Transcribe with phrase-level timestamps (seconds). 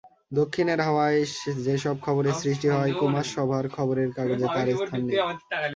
[0.31, 1.21] দক্ষিণের হাওয়ায়
[1.65, 5.17] যে-সব খবরের সৃষ্টি হয়, কুমারসভার খবরের কাগজে তার স্থান নেই।